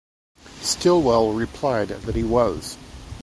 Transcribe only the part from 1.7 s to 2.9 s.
that he was.